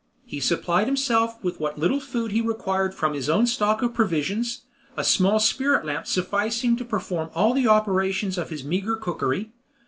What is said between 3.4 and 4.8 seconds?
stock of provisions,